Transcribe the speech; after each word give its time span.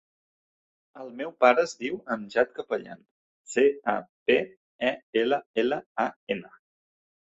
El 1.03 1.11
meu 1.19 1.33
pare 1.45 1.65
es 1.69 1.75
diu 1.83 1.99
Amjad 2.17 2.57
Capellan: 2.57 3.05
ce, 3.55 3.69
a, 3.97 3.99
pe, 4.27 4.43
e, 4.93 4.95
ela, 5.27 5.45
ela, 5.67 5.85
a, 6.11 6.13
ena. 6.41 6.57